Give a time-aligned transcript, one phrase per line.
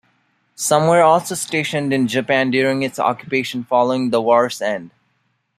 [0.55, 4.89] Some were also stationed in Japan during its occupation following the war's end.